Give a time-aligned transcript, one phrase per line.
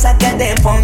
[0.00, 0.79] cosa que te ponga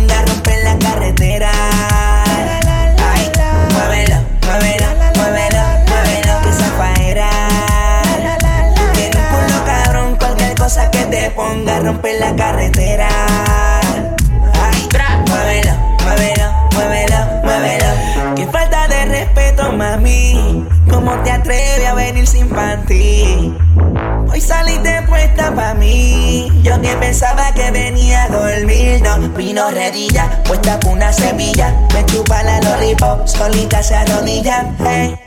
[25.57, 26.49] pa' mí.
[26.63, 29.19] Yo que pensaba que venía a dormir, no.
[29.31, 31.75] Vino redilla, puesta por una semilla.
[31.95, 34.67] Me chupa la lollipop, solita se arrodilla.
[34.79, 35.19] Hey.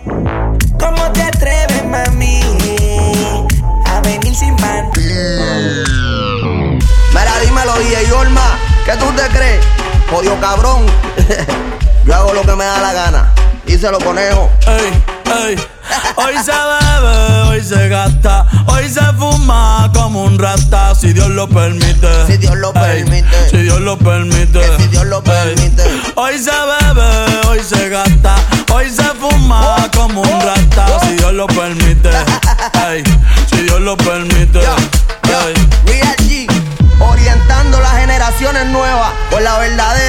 [0.80, 2.40] ¿Cómo te atreves, mami?
[3.88, 5.02] A venir sin panty.
[7.12, 9.66] Mira, dímelo, DJ Olma, ¿qué tú te crees?
[10.10, 10.86] Jodido cabrón.
[12.06, 13.34] Yo hago lo que me da la gana.
[13.66, 14.50] Díselo, conejo.
[14.68, 15.04] Ey,
[15.48, 15.56] ey.
[16.16, 17.39] Hoy se bebe,
[17.70, 22.08] se gasta, hoy se fuma como un rata, si Dios lo permite.
[22.26, 23.50] Si Dios lo Ey, permite.
[23.52, 24.60] Si Dios lo permite.
[24.60, 25.24] Que si Dios lo Ey.
[25.56, 25.84] permite.
[26.16, 28.38] Hoy se bebe, hoy se gasta,
[28.74, 32.10] hoy se fuma como un rata, si Dios lo permite.
[32.90, 33.04] Ey,
[33.54, 34.62] si Dios lo permite.
[34.64, 34.76] Yo,
[35.30, 35.40] yo.
[35.86, 36.48] Real G,
[37.00, 40.09] orientando las generaciones nuevas por la verdadera.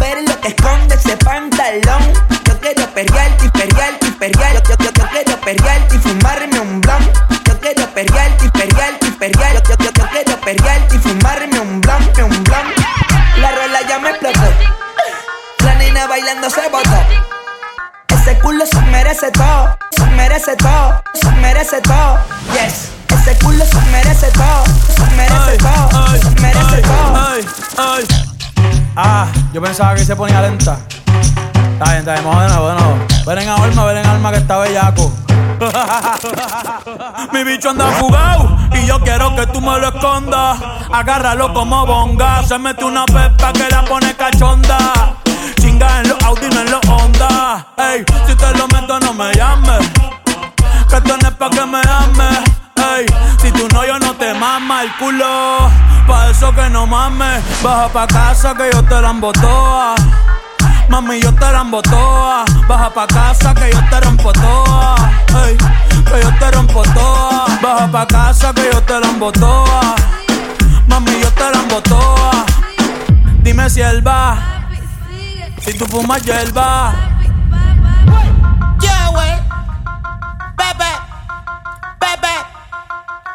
[0.00, 2.02] Ver lo que esconde ese pantalón.
[2.44, 4.62] Yo quiero perrearte y perrearte y perrearte.
[4.68, 7.12] Yo, yo, yo quiero perrearte y fumarme un blon.
[7.44, 9.62] Yo quiero perrearte y perrearte y perrearte.
[9.68, 12.66] Yo, yo, yo quiero perrearte y fumarme un blon, un blon.
[13.38, 14.40] La rola ya me explotó.
[15.64, 16.90] La nena bailando se botó.
[18.08, 22.18] Ese culo se merece todo, se merece todo, se merece todo.
[22.52, 22.90] Yes.
[23.20, 24.64] Ese culo se merece todo,
[24.94, 26.82] se merece todo, ay, se merece
[27.76, 28.33] ay, todo.
[28.96, 30.78] Ah, yo pensaba que se ponía lenta.
[31.72, 32.80] Está bien, está bien, bueno, bueno.
[33.26, 35.12] Ven en alma, ven en alma que está bellaco.
[37.32, 40.58] Mi bicho anda fugado y yo quiero que tú me lo escondas.
[40.92, 42.42] Agárralo como bonga.
[42.44, 45.16] Se mete una pepa que la pone cachonda.
[45.60, 47.66] Chinga en los Audi, no en los Honda.
[47.76, 49.90] Ey, si te lo meto, no me llames.
[50.88, 52.63] Que tienes pa' que me ames.
[53.38, 55.70] Si tú no, yo no te mama el culo.
[56.06, 57.42] Pa' eso que no mames.
[57.62, 59.94] Baja pa' casa que yo te la embotoa.
[60.88, 62.44] Mami, yo te rambo toa.
[62.68, 64.94] Baja pa' casa que yo te rompo toa.
[65.46, 67.46] Ey, que yo te rompo toa.
[67.62, 69.94] Baja pa' casa que yo te rambo toa.
[70.86, 72.44] Mami, yo te rambo toa.
[73.42, 74.36] Dime si él va.
[75.60, 76.92] Si tú fumas hierba.
[78.80, 79.34] Yeah, wey.
[80.56, 80.90] Bebe.
[81.98, 82.53] Bebe.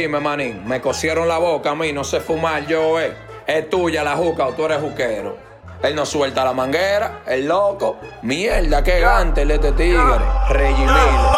[0.00, 3.12] Dime, manín, me cosieron la boca a mí, no sé fumar yo, eh.
[3.46, 5.36] Es tuya la juca o tú eres juquero.
[5.82, 7.98] Él no suelta la manguera, el loco.
[8.22, 10.00] Mierda, qué gante el este tigre.
[10.48, 11.29] Regimilo.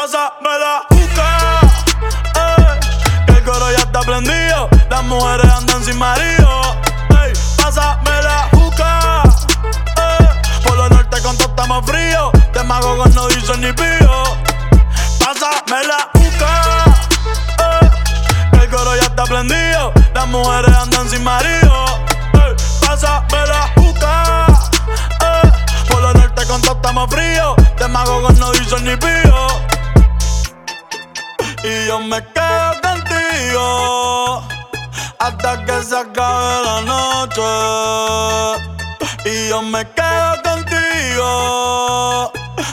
[39.24, 42.30] Y yo me quedo contigo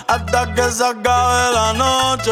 [0.08, 2.32] hasta que se acabe la noche.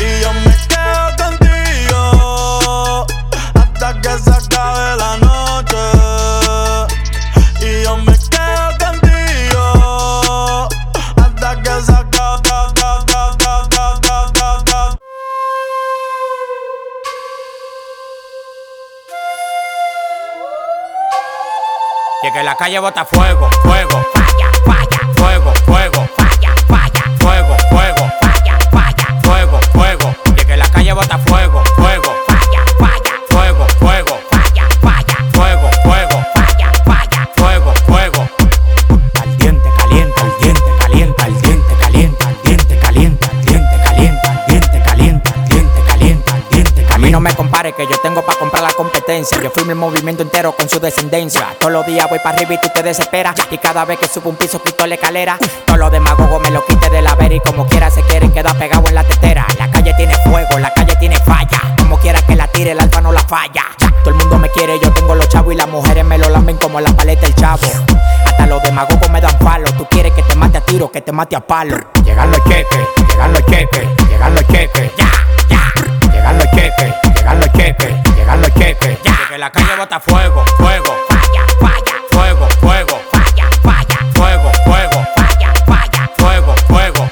[0.00, 3.06] Y yo me quedo contigo
[3.54, 5.43] hasta que se acabe la noche.
[22.34, 24.93] Que la calle bota fuego, fuego, falla, falla,
[47.76, 49.40] que yo tengo para comprar la competencia.
[49.42, 51.54] Yo firmo el movimiento entero con su descendencia.
[51.58, 53.34] Todos los días voy para arriba y tú te desesperas.
[53.50, 55.38] Y cada vez que subo un piso quito la escalera.
[55.66, 58.56] Todos los demagogos me lo quite de la vera y como quiera se quieren quedar
[58.58, 59.46] pegados en la tetera.
[59.58, 61.74] La calle tiene fuego, la calle tiene falla.
[61.78, 63.64] Como quiera que la tire, el alfa no la falla.
[64.02, 66.56] Todo el mundo me quiere, yo tengo los chavos y las mujeres me lo lamben
[66.58, 67.66] como la paleta del chavo.
[68.26, 69.70] Hasta los demagogos me dan palo.
[69.72, 71.76] Tú quieres que te mate a tiro, que te mate a palo.
[72.04, 74.90] Llegan los cheques, llegan los cheques, llegan los cheques.
[74.96, 75.10] Ya,
[75.48, 76.12] ya.
[76.12, 76.94] Llegan los cheques,
[77.56, 78.54] cheques, llegan los.
[78.54, 79.18] Ya.
[79.28, 80.96] Que la calle bota fuego, fuego.
[81.08, 81.94] Falla, falla.
[82.10, 83.00] Fuego, fuego.
[83.10, 83.98] Falla, falla.
[84.14, 85.06] Fuego, fuego.
[85.16, 86.10] Falla, falla.
[86.16, 87.10] Fuego, fuego.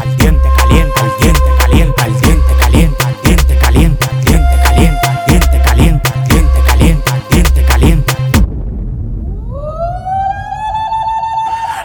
[0.00, 5.10] Al diente calienta, al diente calienta, al diente calienta, al diente calienta, al diente calienta,
[5.10, 8.14] al diente calienta, al diente calienta, al diente calienta.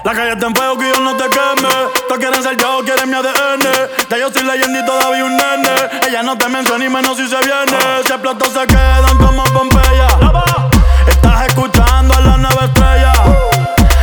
[0.03, 1.69] La calle está en fuego que yo no te queme.
[2.07, 3.56] Tú quieres ser yo, quieres mi ADN.
[4.09, 5.75] Ya yo soy leyenda y todavía un nene.
[6.07, 7.77] Ella no te menciona ni menos si se viene.
[8.05, 10.07] Si explotó se quedan como Pompeya.
[11.07, 13.11] Estás escuchando a la nueva estrella.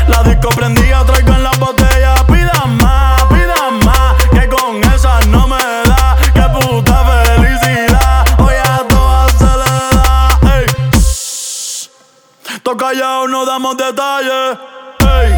[0.08, 2.16] La disco prendía, traigo en la botella.
[2.26, 4.14] Pida más, pida más.
[4.30, 6.16] Que con esa no me da.
[6.34, 8.26] Que puta felicidad.
[8.40, 10.38] Hoy a todas se le da.
[10.54, 10.66] Ey.
[12.62, 14.58] Toca callado, no damos detalles.
[15.00, 15.34] Ey.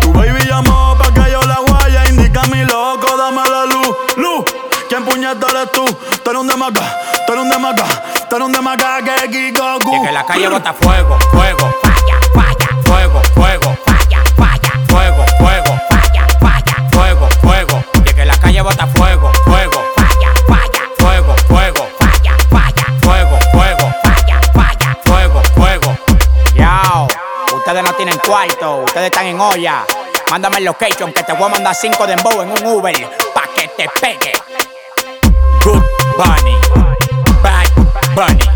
[0.00, 2.06] Tu baby llamó pa' que yo la guaya.
[2.08, 3.05] Indica mi loco,
[5.34, 7.84] puñeta un demaca, tú un demaca,
[8.28, 9.48] tú un demaca que.
[9.48, 15.80] Y que la calle bota fuego, fuego, falla, falla, fuego, fuego, falla, falla, fuego, fuego,
[15.88, 17.84] falla, falla, fuego, fuego.
[18.04, 23.94] Y que la calle bota fuego, fuego, falla, falla, fuego, fuego, falla, falla, fuego, fuego,
[24.02, 25.98] falla, falla, fuego, fuego.
[26.54, 27.08] Yao,
[27.54, 29.84] ustedes no tienen cuarto, ustedes están en olla.
[30.30, 33.68] Mándame el location que te voy a mandar cinco de en un Uber pa' que
[33.68, 34.32] te pegue.
[35.66, 35.82] Good
[36.16, 36.54] Bunny,
[37.42, 37.66] Bad
[38.14, 38.55] Bunny,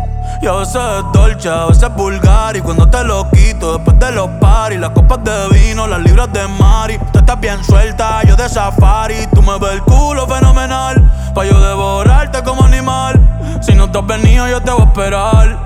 [0.41, 2.57] Y a veces es dolce, a veces es vulgar.
[2.57, 6.33] Y cuando te lo quito después de los paris Las copas de vino, las libras
[6.33, 6.97] de mari.
[7.13, 9.27] Tú estás bien suelta, yo de safari.
[9.33, 13.19] Tú me ves el culo fenomenal Pa' yo devorarte como animal.
[13.61, 15.57] Si no te has venido yo te voy a esperar.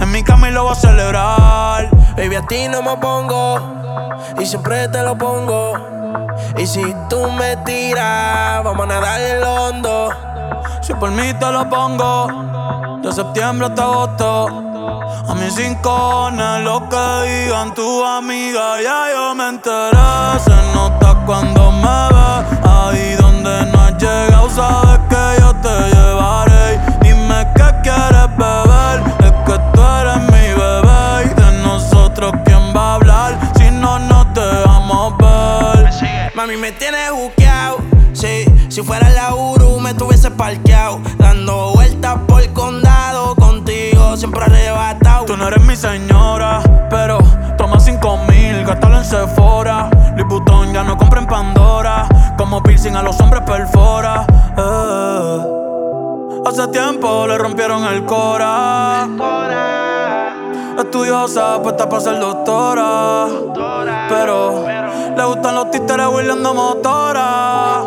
[0.00, 1.88] En mi cama lo voy a celebrar.
[2.16, 3.78] Baby, a ti no me pongo
[4.38, 5.74] y siempre te lo pongo.
[6.56, 10.10] Y si tú me tiras, vamos a nadar en lo hondo.
[10.82, 14.46] Si por mí te lo pongo De septiembre hasta agosto.
[15.28, 20.40] A mis rincones Lo que digan tus amigas Ya yo me enteré.
[20.44, 24.87] Se nota cuando me ves Ahí donde no has llegado Sabes
[45.78, 47.18] señora, pero
[47.56, 49.88] toma cinco mil, gástalo en Sephora.
[50.16, 52.08] Louis Vuitton ya no compra en Pandora.
[52.36, 54.26] Como piercing a los hombres perfora.
[54.56, 55.38] eh.
[56.46, 59.06] Hace tiempo le rompieron el cora.
[60.78, 63.26] Estudiosa, puesta para ser doctora.
[64.08, 64.64] Pero
[65.16, 67.82] le gustan los títeres huirleando motora.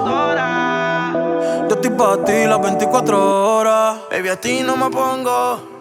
[1.69, 3.97] Yo estoy para ti las 24 horas.
[4.11, 5.80] Baby, a ti no me pongo.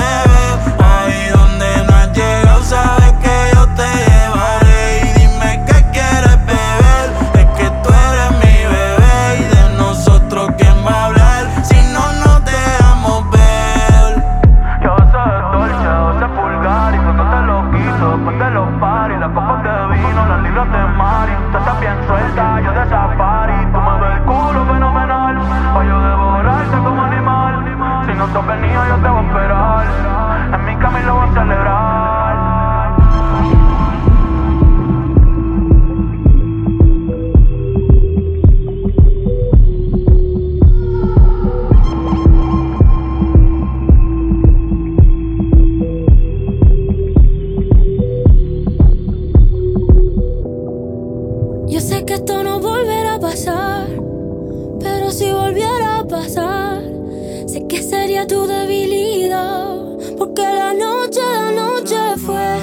[60.33, 62.59] porque la noche, la noche fue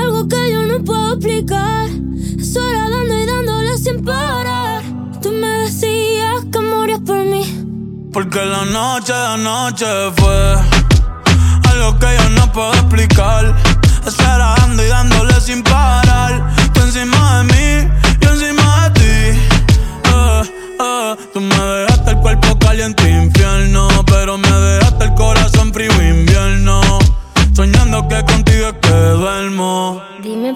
[0.00, 1.88] algo que yo no puedo explicar.
[2.38, 4.82] Eso era dando y dándole sin parar.
[5.20, 7.42] Tú me decías que morías por mí.
[8.12, 10.56] Porque la noche, la noche fue
[11.70, 13.56] algo que yo no puedo explicar.
[14.06, 16.54] Esperando y dándole sin parar.
[16.74, 17.90] Tú encima de mí,
[18.20, 19.42] yo encima de ti.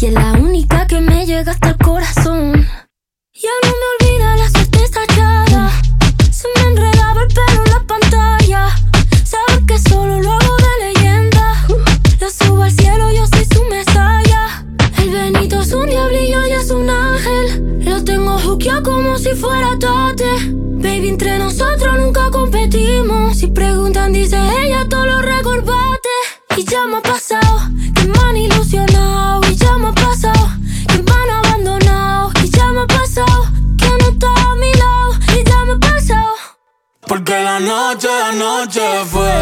[0.00, 2.52] Y es la única que me llega hasta el corazón.
[3.34, 4.57] Ya no me olvida la
[18.58, 20.52] juqueado como si fuera tate.
[20.82, 23.38] Baby, entre nosotros nunca competimos.
[23.38, 26.08] Si preguntan, dice ella, todo lo recordate.
[26.56, 27.60] Y ya me ha pasado
[27.94, 29.40] que me han ilusionado.
[29.48, 30.48] Y ya me ha pasado
[30.88, 32.32] que me han abandonado.
[32.42, 33.46] Y ya me ha pasado
[33.78, 35.10] que no está a mi lado.
[35.38, 36.34] Y ya me ha pasado.
[37.06, 39.32] Porque la noche, la noche fue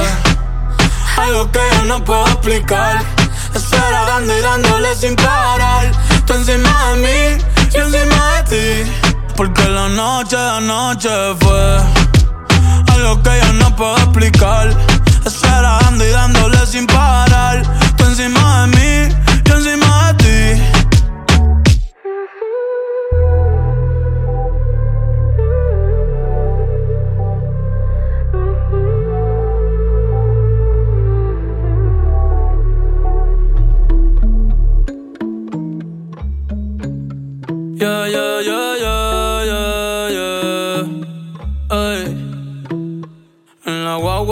[1.16, 3.02] algo que yo no puedo explicar.
[3.55, 5.90] Eso era dando y dándole sin parar.
[6.26, 9.06] Tú encima de mí, yo encima de ti.
[9.37, 11.79] Porque la noche, la noche fue
[12.94, 14.70] algo que yo no puedo explicar.
[15.27, 17.62] Eso era dando y dándole sin parar.
[17.96, 20.75] Tú encima de mí, yo encima de ti.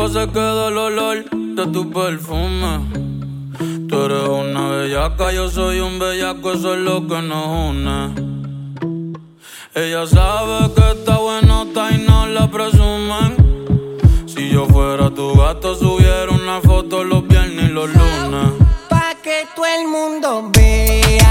[0.09, 2.81] Se queda el olor de tu perfume.
[3.89, 8.15] Tú eres una bellaca, yo soy un bellaco, eso es lo que nos une.
[9.75, 13.37] Ella sabe que está buenota y no la presumen.
[14.27, 18.53] Si yo fuera tu gato, subiera una foto los viernes y los lunes.
[18.89, 21.24] Pa' que todo el mundo vea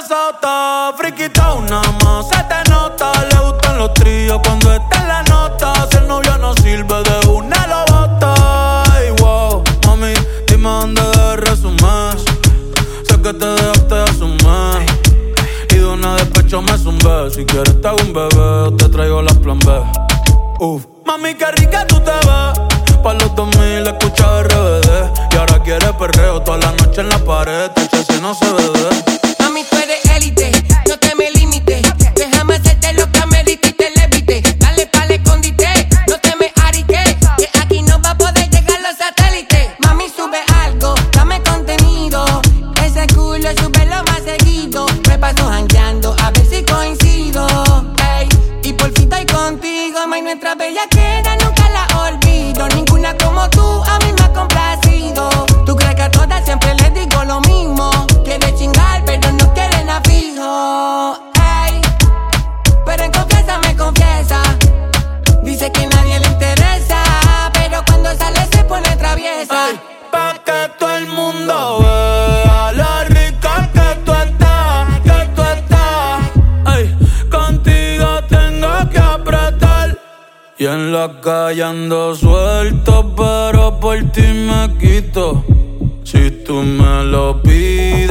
[0.00, 0.92] bebesota.
[0.96, 3.12] Friquita una más, se te nota.
[3.30, 5.72] Le gustan los tríos cuando está en la nota.
[5.90, 8.82] Si el novio no sirve de una lo bota.
[8.92, 10.12] Ay, wow, mami,
[10.46, 12.18] dime dónde de resumen.
[13.08, 14.86] Sé que te dejaste de asumir.
[15.70, 17.30] Y de una despecho me zumbé.
[17.34, 19.82] Si quieres te hago un bebé te traigo las plan B.
[20.60, 20.86] Uf.
[21.04, 22.60] Mami, qué rica tú te ves.
[23.02, 25.32] Pa' los 2000 escucha RBD.
[25.32, 27.70] Y ahora quieres perreo toda la noche en la pared.
[27.70, 29.19] Te si no se ve.
[81.04, 85.44] acá y ando suelto, pero por ti me quito.
[86.04, 88.09] Si tú me lo pides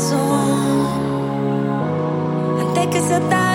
[0.00, 0.88] corazón
[2.60, 3.49] antes que se tarde.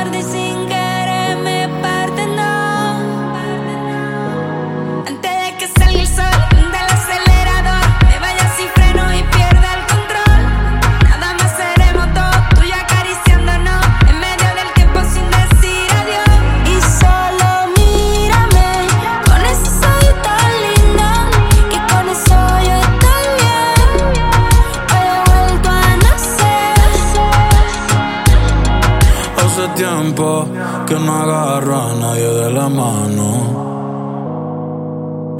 [30.86, 33.28] que no agarro a nadie de la mano.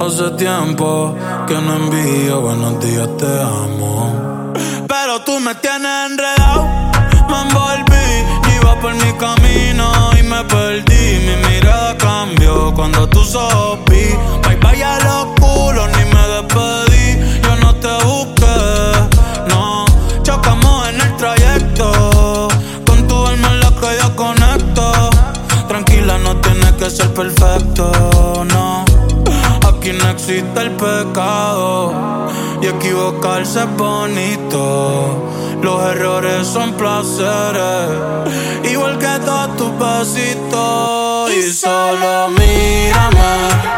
[0.00, 1.14] Hace tiempo
[1.46, 4.52] que no envío buenos días, te amo.
[4.88, 6.64] Pero tú me tienes enredado,
[7.30, 8.08] me envolví,
[8.56, 9.86] iba por mi camino
[10.18, 11.20] y me perdí.
[11.26, 14.06] Mi mirada cambió cuando tú ojos vi.
[14.42, 17.06] Bye bye a los culos, ni me despedí.
[17.42, 18.35] Yo no te busco
[26.86, 28.84] que ser perfecto, no.
[29.68, 32.28] Aquí no existe el pecado
[32.62, 35.32] y equivocarse es bonito.
[35.62, 37.90] Los errores son placeres,
[38.70, 41.32] igual que todos tus besitos.
[41.34, 43.75] Y solo mírame.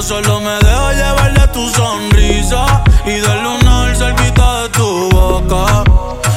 [0.00, 5.84] Solo me dejo llevar de tu sonrisa y del lunar cerquita de tu boca.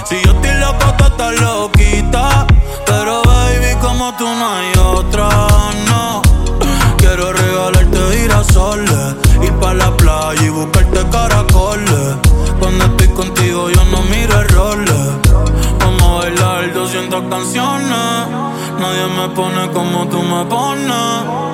[0.06, 2.46] Si yo estoy loco, tú estás loquita.
[2.86, 5.30] Pero baby, como tú no hay otra,
[5.88, 6.22] no.
[6.98, 12.18] Quiero regalarte girasoles, ir pa' la playa y buscarte caracoles.
[12.60, 15.06] Cuando estoy contigo, yo no miro errores.
[15.80, 18.28] Vamos a bailar 200 canciones.
[18.78, 21.54] Nadie me pone como tú me pones.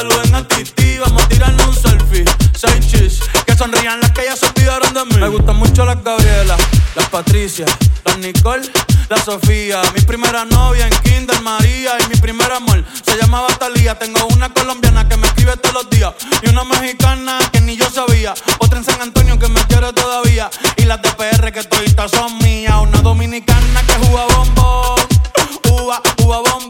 [0.00, 2.24] Saluden a Titi, vamos a tirarnos un selfie.
[2.56, 5.16] Seis chis, que sonrían las que ya se olvidaron de mí.
[5.20, 6.56] Me gustan mucho las Gabriela,
[6.96, 7.66] las Patricia,
[8.06, 8.66] las Nicole,
[9.10, 9.82] la Sofía.
[9.94, 13.98] Mi primera novia en Kinder María y mi primer amor se llamaba Talía.
[13.98, 17.90] Tengo una colombiana que me escribe todos los días y una mexicana que ni yo
[17.90, 18.32] sabía.
[18.56, 22.38] Otra en San Antonio que me quiere todavía y las de PR que toditas son
[22.38, 22.76] mías.
[22.80, 24.98] Una dominicana que juega bombón,
[25.68, 26.69] uva, uva bombón.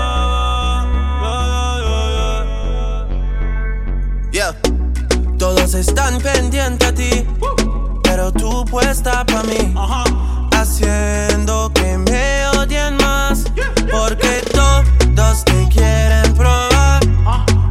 [5.73, 7.25] Están pendientes a ti,
[8.03, 9.73] pero tú puesta pa' mí,
[10.51, 13.45] haciendo que me odien más,
[13.89, 16.99] porque todos te quieren probar.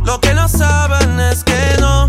[0.05, 2.09] Lo que no saben es que no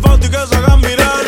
[0.00, 1.27] Fotos y que se hagan mirar.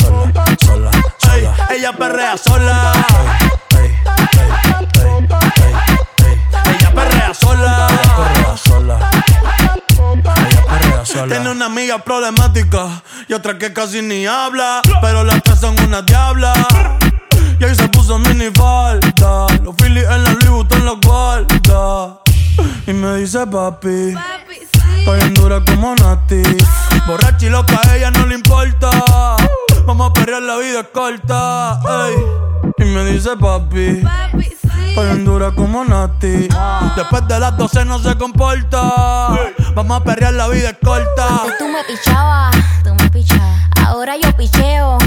[0.00, 0.90] Ella perrea sola, sola,
[1.34, 1.68] Ey, sola.
[1.70, 2.92] ella perrea sola.
[3.76, 3.90] Ey, ey.
[6.66, 7.86] Ella perrea sola.
[8.16, 8.98] Perrea sola.
[10.00, 11.26] Ella perrea sola.
[11.34, 14.80] Tiene una amiga problemática y otra que casi ni habla.
[15.00, 16.52] Pero las tres son una diabla.
[17.60, 19.46] Y ahí se puso mini falta.
[19.62, 22.18] Los Phillies en la Louis Vuitton los guarda.
[22.86, 24.14] Y me dice papi.
[24.98, 26.42] Estoy en dura como Nati.
[27.06, 28.90] Borracha y loca, a ella no le importa.
[29.86, 31.80] Vamos a perrear, la vida es corta.
[32.08, 32.14] ey.
[32.78, 34.02] Y me dice papi.
[34.88, 36.48] Estoy en dura como Nati.
[36.96, 38.80] Después de las 12 no se comporta.
[39.74, 41.42] Vamos a perrear, la vida es corta.
[41.42, 43.60] Antes tú me pichabas, tú me pichabas.
[43.86, 44.98] Ahora yo picheo.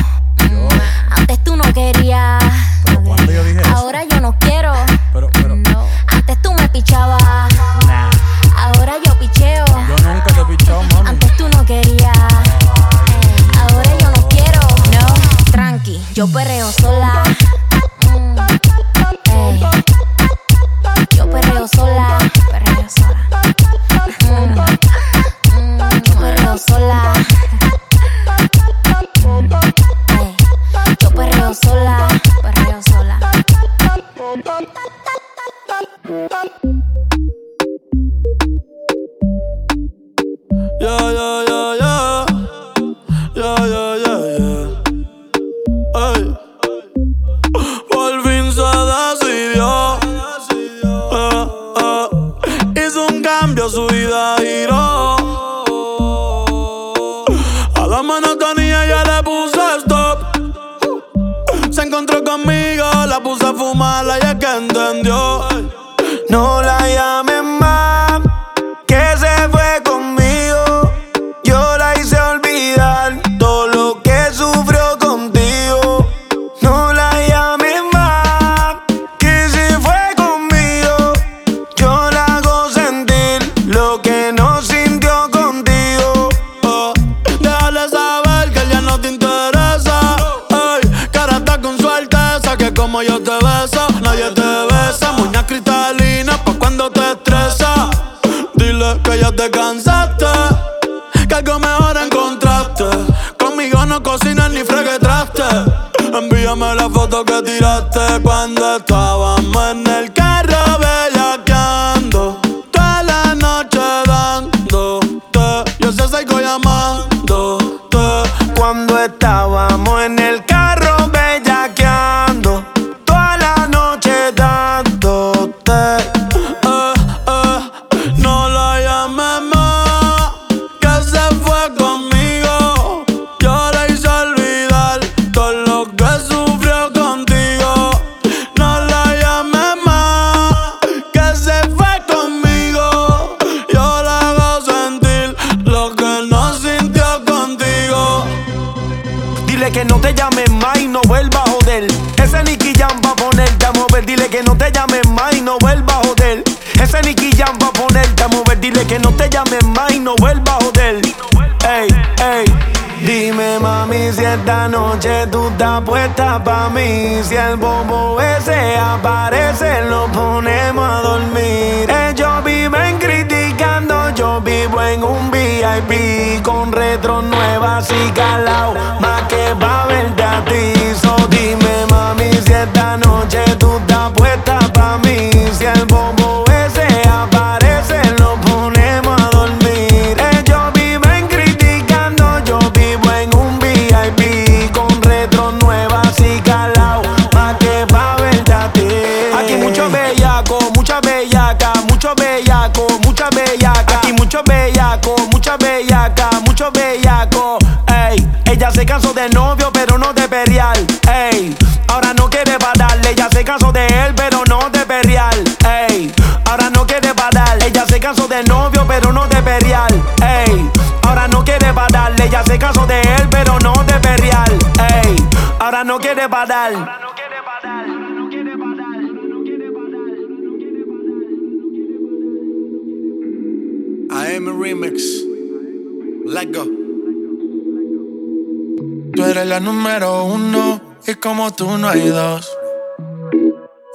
[239.59, 242.51] Número uno y como tú no hay dos.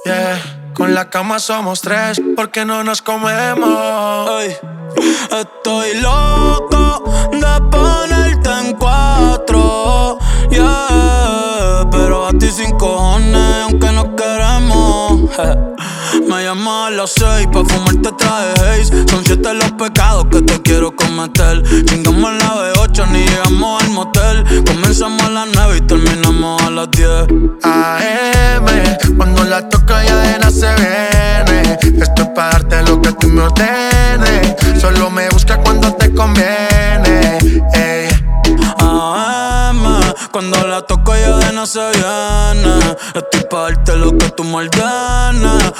[0.05, 4.43] Yeah, con la cama somos tres porque no nos comemos.
[5.31, 7.69] Estoy loco de
[16.53, 20.95] llamas a las seis pa' fumarte traje haze Son siete los pecados que te quiero
[20.95, 26.61] cometer Chingamos a la B8 ni llegamos al motel Comenzamos a las nueve y terminamos
[26.61, 27.09] a las diez
[27.63, 28.65] AM,
[29.17, 31.79] cuando la toca ya de se viene.
[32.01, 34.55] Esto es para darte lo que tú me ordenes.
[34.79, 37.37] Solo me busca cuando te conviene.
[37.73, 38.09] Ey.
[38.79, 39.32] AM,
[40.33, 44.67] cuando la toco ya de no se viene Estoy pa' darte lo que tú me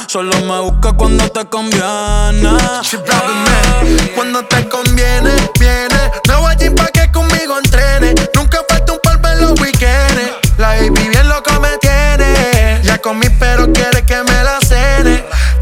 [0.08, 3.98] Solo me busca cuando te conviene man.
[4.14, 6.12] Cuando te conviene, viene.
[6.28, 8.14] Nuevo gym pa' que conmigo entrene.
[8.36, 10.32] Nunca falta un polvo en los weekends.
[10.60, 12.82] La baby bien loco me tiene.
[12.84, 15.26] Ya comí, pero quiere que me la cene.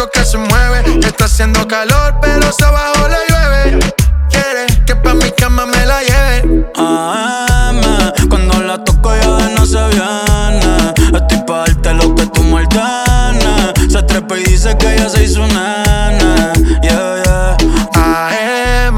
[0.00, 1.00] rico que se mueve.
[1.00, 3.94] Está haciendo calor, pero se abajo le llueve.
[4.30, 6.70] Quiere que pa' mi cama me la lleve.
[6.76, 12.42] AM, cuando la toco ya de no se viene Estoy pa' darte lo que tú
[12.54, 17.56] ordenes Se trepa y dice que ya se hizo nana Yeah, yeah
[17.94, 18.96] AM,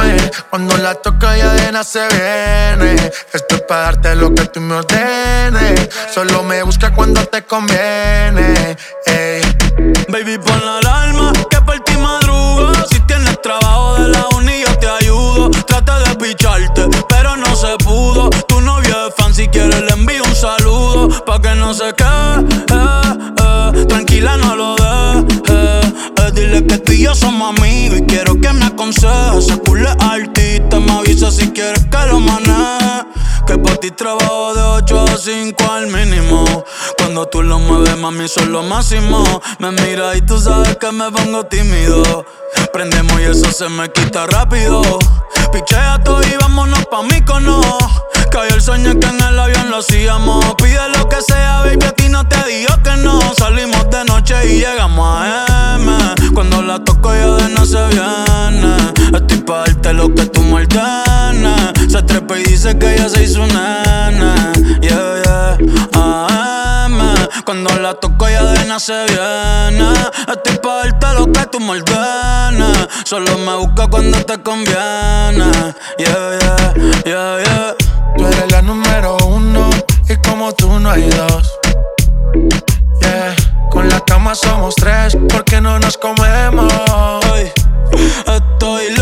[0.51, 2.95] cuando la toca ya de nada se viene.
[3.33, 5.89] Esto es para darte lo que tú me ordenes.
[6.15, 8.77] Solo me busca cuando te conviene.
[9.07, 9.43] Ey.
[10.09, 10.82] Baby, pon la
[17.09, 21.41] pero no se pudo Tu novio es fan, si quieres le envío un saludo Pa'
[21.41, 22.41] que no se quede,
[22.71, 23.87] eh, eh.
[23.87, 26.33] Tranquila, no lo dejes eh.
[26.35, 30.93] Dile que tú y yo somos amigos Y quiero que me aconsejes es artista, me
[30.93, 33.03] avisa si quieres que lo maneje
[33.47, 36.65] que pa' ti trabajo de 8 a 5 al mínimo.
[36.97, 39.25] Cuando tú lo mueves, mami, son lo máximo.
[39.59, 42.25] Me mira y tú sabes que me pongo tímido.
[42.73, 44.81] Prendemos y eso se me quita rápido.
[45.53, 47.61] Pichea todo y vámonos pa' mí cono.
[48.33, 50.55] Cayó el sueño que en el avión lo hacíamos.
[50.55, 53.21] Pide lo que sea, baby, a ti no te digo que no.
[53.35, 56.33] Salimos de noche y llegamos a M.
[56.33, 58.75] Cuando la toco ya de no se viene.
[59.15, 60.67] Estoy pa' darte lo que tú me.
[61.91, 64.53] Se trepa y dice que ya se hizo nana.
[64.81, 65.59] Yeah, yeah.
[65.93, 66.99] AM.
[67.45, 69.93] Cuando la toco ya de nada se viene.
[70.27, 71.83] Estoy pa' darte lo que tú me.
[73.05, 75.75] Solo me busca cuando te conviene.
[75.99, 76.75] Yeah, yeah,
[77.05, 77.92] yeah, yeah.
[78.17, 79.71] Tú eres la número uno
[80.09, 81.59] y como tú no hay dos.
[83.01, 83.35] Yeah,
[83.71, 86.73] con la cama somos tres porque no nos comemos.
[87.35, 87.53] Ey,
[88.27, 89.02] Estoy loco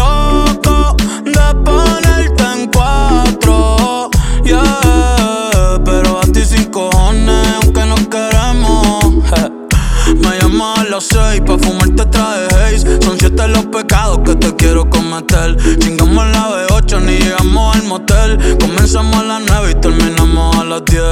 [11.00, 13.02] las seis, pa' fumarte traje haze.
[13.02, 15.56] Son siete los pecados que te quiero cometer.
[15.78, 18.58] Chingamos la B8, ni llegamos al motel.
[18.60, 21.04] Comenzamos a las nueve y terminamos a las 10.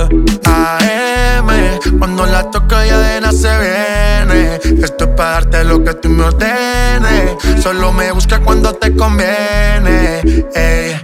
[0.44, 4.60] AM, cuando la toca ya de nada se viene.
[4.84, 7.62] Esto es para darte lo que tú me ordenes.
[7.62, 10.20] Solo me busca cuando te conviene.
[10.54, 11.00] Ey.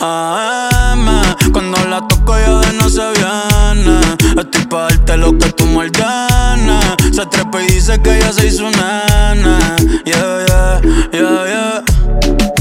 [0.00, 1.06] AM,
[1.52, 4.07] cuando la toco ya de no se viene.
[4.36, 6.84] Estoy pa' darte lo que tú ordenes.
[7.12, 9.76] Se trepa y dice que ya se hizo nana.
[10.04, 10.80] Yeah, yeah,
[11.12, 12.57] yeah, yeah.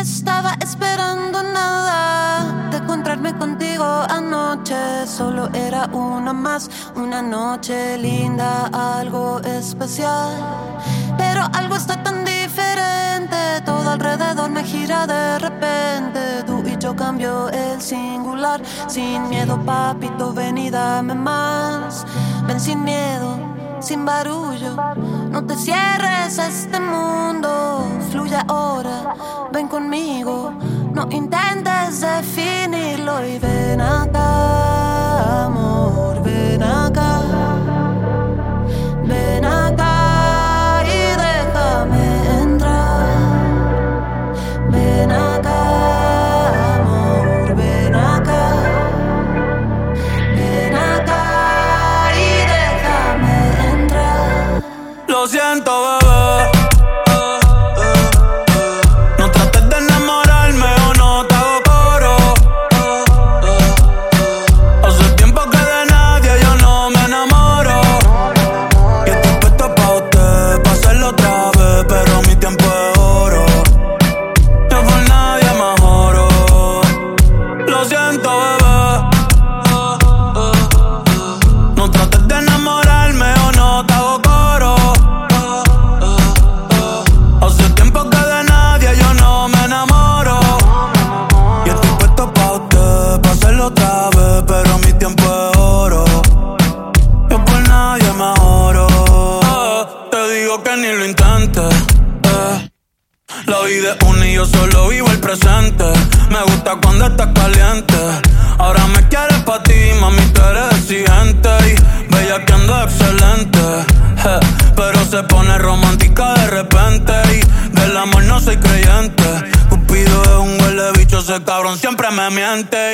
[0.00, 5.06] Estaba esperando nada de encontrarme contigo anoche.
[5.06, 10.32] Solo era una más, una noche linda, algo especial.
[11.18, 13.36] Pero algo está tan diferente,
[13.66, 16.44] todo alrededor me gira de repente.
[16.46, 22.06] Tú y yo cambio el singular, sin miedo, papito, ven y dame más.
[22.46, 23.38] Ven sin miedo,
[23.80, 24.76] sin barullo.
[25.30, 29.14] No te cierres a este mundo, fluye ahora,
[29.52, 30.52] ven conmigo.
[30.94, 37.20] No intentes definirlo y ven acá, amor, ven acá.
[39.04, 39.89] Ven acá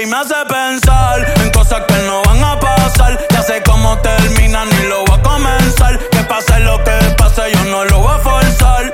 [0.03, 3.19] Y me hace pensar en cosas que no van a pasar.
[3.31, 5.99] Ya sé cómo termina, ni lo voy a comenzar.
[6.11, 8.93] Que pase lo que pase, yo no lo voy a forzar.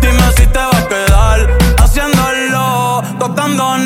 [0.00, 3.76] Dime si te va a quedar haciéndolo, tocando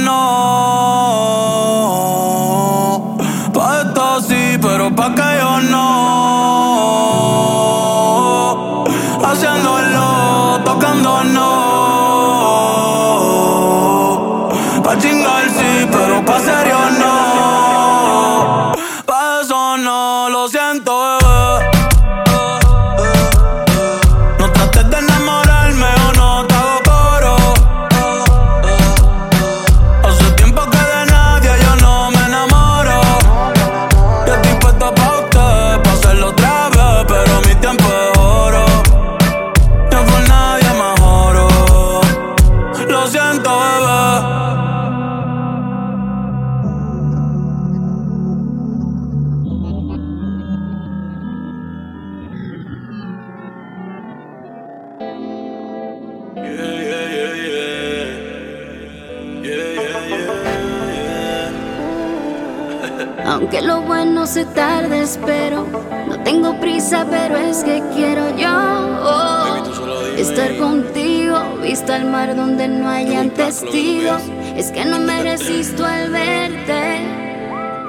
[66.88, 69.56] pero es que quiero yo oh,
[70.16, 71.36] estar contigo.
[71.60, 74.22] Vista al mar donde no hayan testigos.
[74.54, 77.00] Es que no me resisto al verte.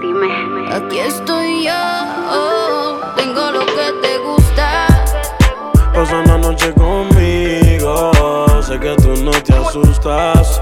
[0.01, 1.73] Dime, aquí estoy yo.
[2.31, 4.87] oh, tengo lo que te gusta.
[5.93, 8.11] Pasa una noche conmigo.
[8.63, 10.59] Sé que tú no te asustas.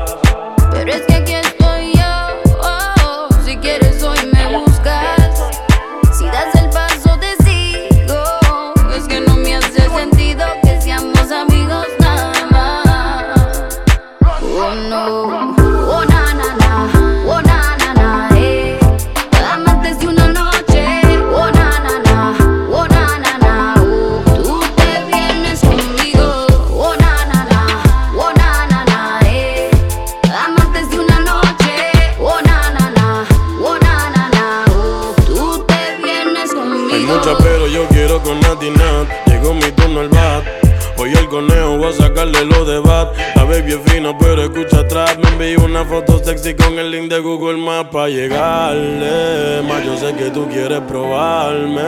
[0.72, 1.14] Pero es que
[46.54, 49.64] con el link de Google Maps para llegarle.
[49.64, 51.82] Más yo sé que tú quieres probarme.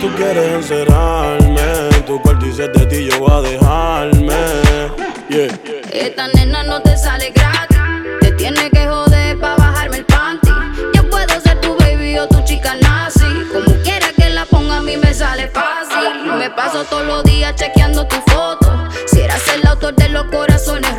[0.00, 1.88] Tú quieres encerrarme.
[1.96, 4.34] En tu cuarto de ti yo voy a dejarme.
[5.28, 5.60] Yeah.
[5.92, 7.78] Esta nena no te sale gratis.
[8.20, 10.50] Te tiene que joder pa' bajarme el panty.
[10.94, 13.26] Yo puedo ser tu baby o tu chica nazi.
[13.52, 16.32] Como quiera que la ponga, a mí me sale fácil.
[16.38, 18.88] Me paso todos los días chequeando tu foto.
[19.06, 20.97] Si eras el autor de los corazones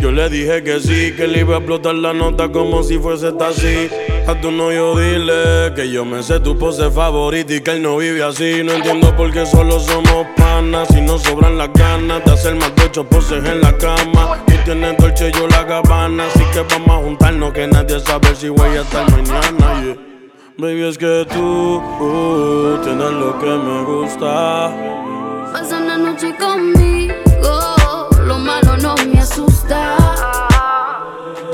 [0.00, 3.32] Yo le dije que sí, que le iba a explotar la nota como si fuese
[3.32, 3.90] taxi.
[4.26, 7.98] A tu novio dile que yo me sé tu pose favorita y que él no
[7.98, 8.62] vive así.
[8.64, 10.88] No entiendo por qué solo somos panas.
[10.88, 14.42] Si nos sobran las ganas de hacer más de ocho poses en la cama.
[14.46, 16.26] Tú tienes dolce, yo la gabana.
[16.26, 19.82] Así que vamos a juntarnos que nadie sabe si voy a estar mañana.
[19.82, 19.96] yeah.
[20.56, 24.72] Baby, es que tú uh, tienes lo que me gusta.
[25.52, 27.14] Pasa una noche conmigo,
[28.76, 29.96] no me asusta.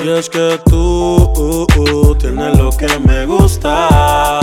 [0.03, 4.41] Y es que tú uh, uh, tienes lo que me gusta.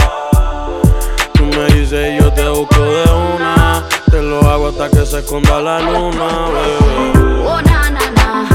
[1.34, 3.03] Tú me dices y yo te busco de
[3.36, 3.84] una.
[4.11, 7.45] Te lo hago hasta que se esconda la luna, bebé.
[7.47, 8.54] Oh na na na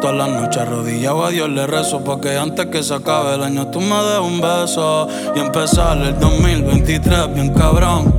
[0.00, 1.24] Todas las noches arrodillado.
[1.24, 4.40] A Dios le rezo Porque antes que se acabe el año tú me des un
[4.40, 5.08] beso.
[5.34, 8.14] Y empezar el 2023 bien cabrón.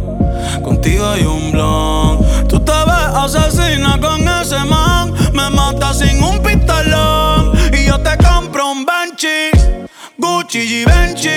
[0.63, 2.47] Contigo hay un blon.
[2.47, 5.13] Tú te ves asesina con ese man.
[5.33, 7.51] Me mata sin un pistolón.
[7.73, 9.51] Y yo te compro un Banshee
[10.21, 11.33] Gucci Givenchy,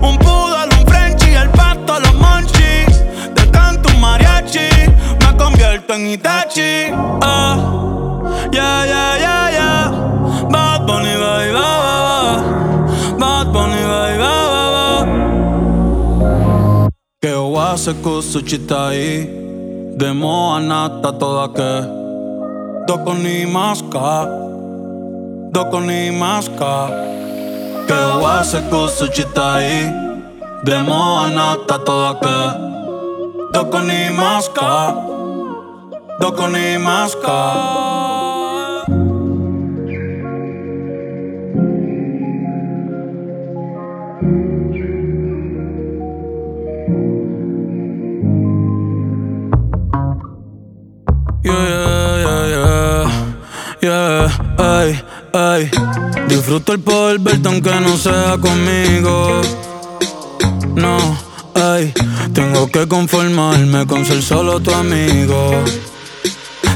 [0.00, 2.86] un poodle, un Frenchy, el pato, los monchi.
[3.34, 4.68] Te canto un mariachi,
[5.18, 6.92] me convierto en Itachi.
[7.20, 7.56] Ah,
[8.52, 9.51] yeah, yeah, yeah,
[17.24, 19.28] Che oase kusu chitai
[19.96, 21.72] anata toda que.
[22.88, 24.26] Doko ni maska
[25.52, 26.90] Doko ni maska
[27.86, 29.92] Che oase kusu chitai
[30.64, 32.38] Demo anata toda que.
[33.52, 34.96] Doko ni maska
[36.18, 38.11] Doko ni maska
[51.42, 53.10] yeah, yeah,
[53.80, 55.70] yeah, ay, ay.
[56.28, 59.40] Disfruto el poder verte aunque no sea conmigo.
[60.74, 60.98] No,
[61.54, 61.92] ay,
[62.32, 65.62] tengo que conformarme con ser solo tu amigo.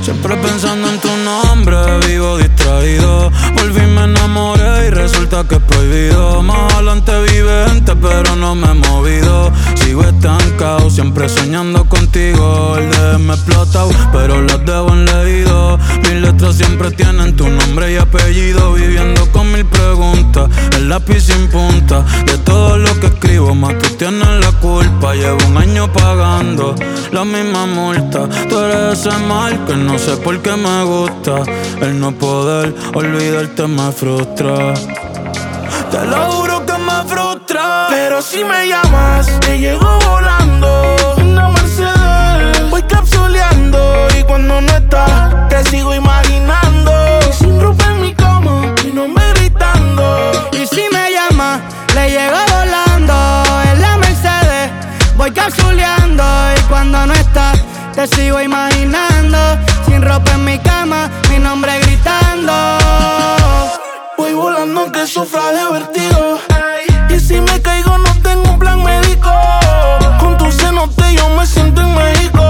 [0.02, 3.30] Siempre pensando en tu nombre, vivo distraído.
[3.56, 6.42] Volví, me enamoré y resulta que es prohibido.
[6.42, 9.52] Más adelante vive gente, pero no me he movido.
[9.74, 12.76] Sigo estancado, siempre soñando contigo.
[12.76, 15.78] El de me explotado, pero las debo en leído.
[16.02, 18.74] Mis letras siempre tienen tu nombre y apellido.
[18.74, 22.04] Viviendo con mil preguntas, el lápiz sin punta.
[22.26, 25.14] De todo lo que escribo, más tú tienes la culpa.
[25.14, 26.74] Llevo un año pagando
[27.12, 28.28] la misma multa.
[28.48, 31.42] Tú eres ese mal que no sé por qué me gusta.
[31.80, 34.65] El no poder olvidarte me frustra.
[34.74, 37.86] Te lo juro que me frustra.
[37.88, 40.96] Pero si me llamas, te llego volando.
[41.18, 44.08] Una Mercedes, voy capsuleando.
[44.18, 46.92] Y cuando no estás, te sigo imaginando.
[47.28, 50.48] Y sin ropa en mi cama, mi nombre gritando.
[50.52, 51.60] Y si me llama,
[51.94, 53.44] le llego volando.
[53.70, 54.72] En la Mercedes,
[55.16, 56.24] voy capsuleando.
[56.56, 57.62] Y cuando no estás,
[57.94, 59.38] te sigo imaginando.
[59.86, 62.52] Sin ropa en mi cama, mi nombre gritando.
[64.36, 66.38] Volando aunque sufra de vertigo.
[67.08, 69.32] Y si me caigo, no tengo un plan médico.
[70.20, 72.42] Con tu cenote yo me siento en México.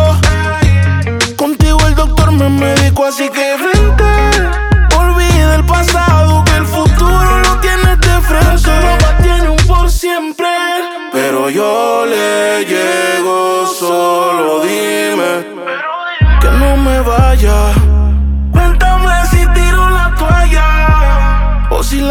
[1.36, 4.04] Contigo el doctor me médico, así que frente.
[4.96, 8.58] Olvida el pasado, que el futuro lo tienes de frente.
[8.58, 10.48] Solo tiene un por siempre.
[11.12, 15.46] Pero yo le llego, solo dime
[16.40, 17.85] que no me vaya.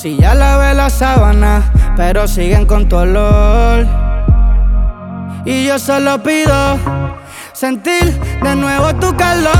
[0.00, 3.84] Si ya lavé la sábana, pero siguen con tu olor.
[5.44, 6.78] Y yo solo pido
[7.52, 9.50] sentir de nuevo tu calor.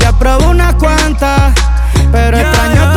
[0.00, 1.54] Ya probé unas cuantas,
[2.12, 2.91] pero extraño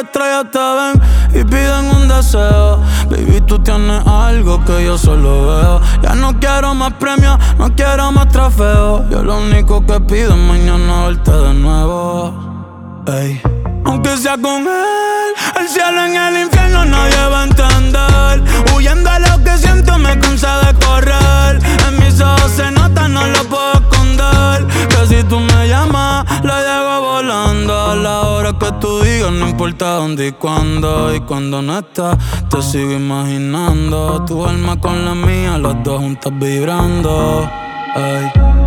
[0.00, 2.78] Las estrellas te ven y piden un deseo.
[3.10, 5.80] Baby, tú tienes algo que yo solo veo.
[6.00, 9.02] Ya no quiero más premios, no quiero más trofeos.
[9.10, 13.02] Yo lo único que pido es mañana verte de nuevo.
[13.08, 13.42] Ey.
[13.84, 18.74] Aunque sea con él, el cielo en el infierno nadie va a entender.
[18.74, 21.29] Huyendo a lo que siento me cansa de correr.
[28.60, 31.14] Que tú digas, no importa dónde y cuándo.
[31.14, 32.16] Y cuando no estás,
[32.48, 34.24] te sigo imaginando.
[34.26, 37.48] Tu alma con la mía, las dos juntas vibrando.
[37.96, 38.59] Ey.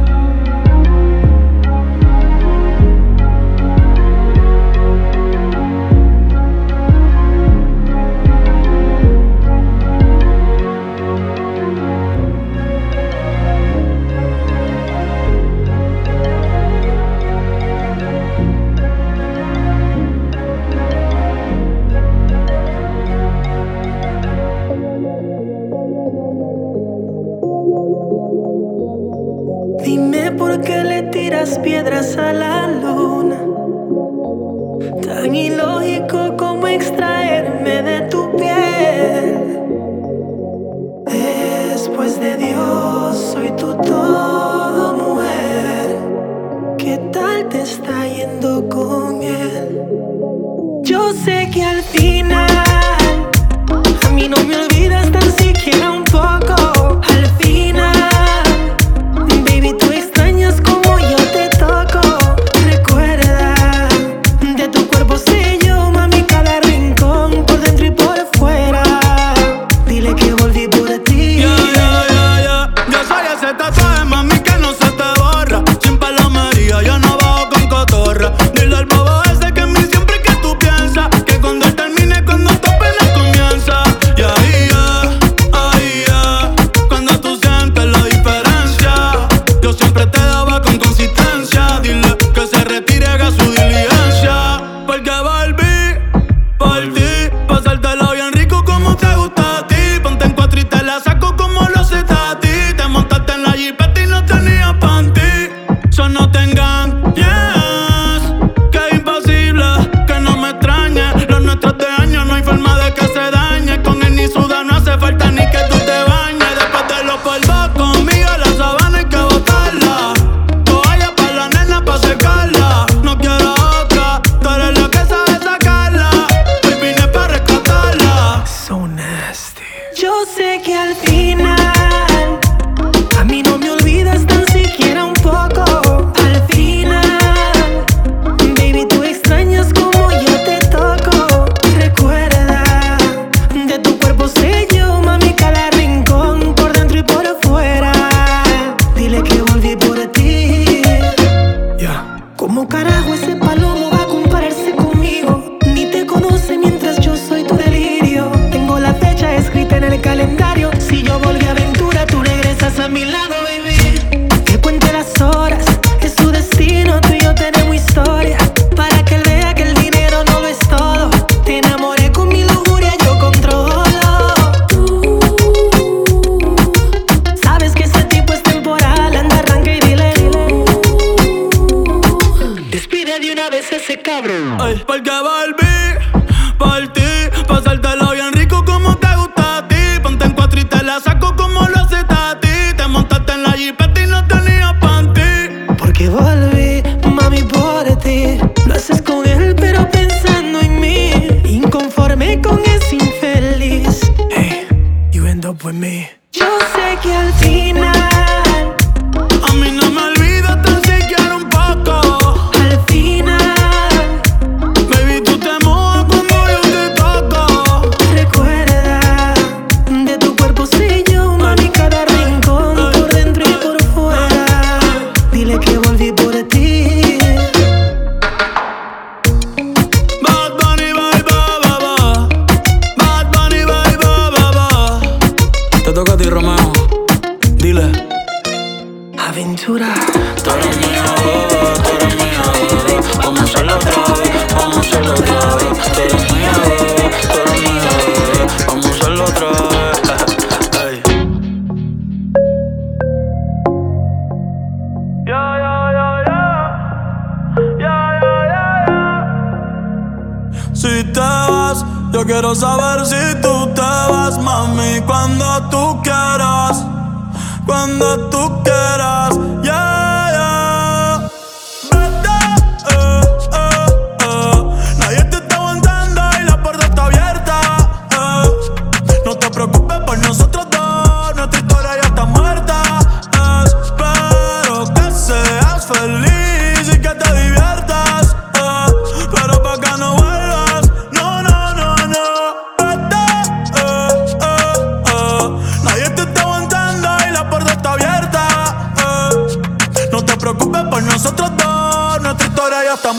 [32.16, 32.62] Piedras a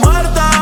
[0.05, 0.54] muerta.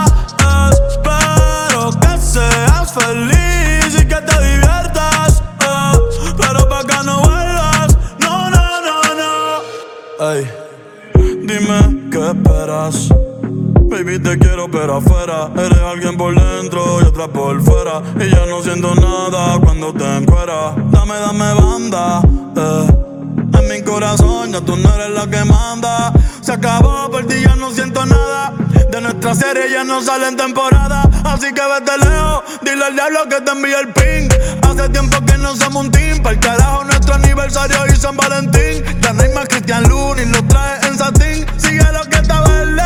[29.33, 31.09] De nuestra serie ya no sale en temporada.
[31.25, 34.29] Así que vete lejos, dile al diablo que te envíe el ping.
[34.63, 36.23] Hace tiempo que no somos un team.
[36.23, 38.85] Para el carajo, nuestro aniversario y San Valentín.
[39.01, 41.47] Ya no hay más Cristian Lunis, lo trae en satín.
[41.57, 42.83] Sigue lo que está verde.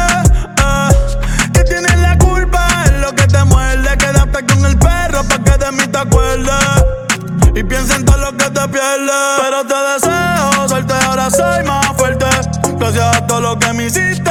[0.58, 1.50] eh.
[1.52, 3.98] Que tienes la culpa, es lo que te muerde.
[3.98, 6.84] Quédate con el perro pa' que de mí te acuerdes.
[7.56, 9.40] Y piensa en todo lo que te pierdes.
[9.42, 12.26] Pero te deseo suerte, ahora soy más fuerte.
[12.78, 14.30] Gracias a todo lo que me hiciste.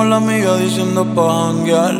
[0.00, 1.94] A la amiga diciendo pa' janguear.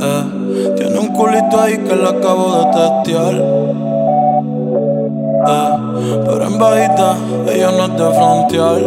[0.00, 3.34] Eh, tiene un culito ahí que la acabo de testear.
[5.48, 5.72] Eh,
[6.24, 7.16] pero en bajita,
[7.52, 8.78] ella no es de frontear.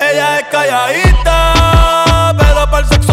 [0.00, 3.12] Ella es calladita, pero para el sexo